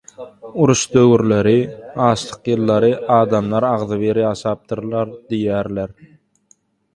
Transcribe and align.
Uruş 0.61 0.79
döwürleri, 0.93 1.57
açlyk 2.07 2.49
ýyllary 2.53 2.89
adamlar 3.17 3.69
agzybir 3.69 4.21
ýaşapdyrlar 4.23 5.13
diýýäler. 5.35 5.95